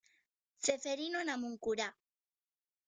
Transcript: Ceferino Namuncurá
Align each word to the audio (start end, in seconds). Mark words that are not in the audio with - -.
Ceferino 0.63 1.19
Namuncurá 1.23 1.87